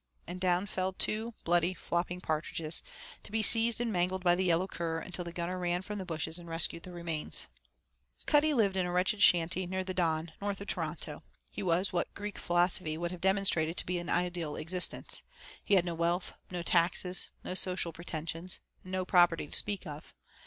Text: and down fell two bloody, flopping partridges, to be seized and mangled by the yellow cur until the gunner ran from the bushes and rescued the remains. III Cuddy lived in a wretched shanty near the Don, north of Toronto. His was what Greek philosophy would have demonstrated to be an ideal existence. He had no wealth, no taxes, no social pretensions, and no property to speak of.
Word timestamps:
and 0.25 0.41
down 0.41 0.65
fell 0.65 0.93
two 0.93 1.35
bloody, 1.43 1.75
flopping 1.75 2.19
partridges, 2.19 2.81
to 3.21 3.31
be 3.31 3.43
seized 3.43 3.79
and 3.79 3.93
mangled 3.93 4.23
by 4.23 4.33
the 4.33 4.43
yellow 4.45 4.65
cur 4.65 4.97
until 4.97 5.23
the 5.23 5.31
gunner 5.31 5.59
ran 5.59 5.83
from 5.83 5.99
the 5.99 6.05
bushes 6.07 6.39
and 6.39 6.49
rescued 6.49 6.81
the 6.81 6.91
remains. 6.91 7.47
III 7.51 8.25
Cuddy 8.25 8.53
lived 8.55 8.75
in 8.75 8.87
a 8.87 8.91
wretched 8.91 9.21
shanty 9.21 9.67
near 9.67 9.83
the 9.83 9.93
Don, 9.93 10.31
north 10.41 10.59
of 10.59 10.65
Toronto. 10.65 11.21
His 11.51 11.63
was 11.65 11.93
what 11.93 12.11
Greek 12.15 12.39
philosophy 12.39 12.97
would 12.97 13.11
have 13.11 13.21
demonstrated 13.21 13.77
to 13.77 13.85
be 13.85 13.99
an 13.99 14.09
ideal 14.09 14.55
existence. 14.55 15.21
He 15.63 15.75
had 15.75 15.85
no 15.85 15.93
wealth, 15.93 16.33
no 16.49 16.63
taxes, 16.63 17.29
no 17.43 17.53
social 17.53 17.93
pretensions, 17.93 18.59
and 18.81 18.93
no 18.93 19.05
property 19.05 19.45
to 19.45 19.55
speak 19.55 19.85
of. 19.85 20.15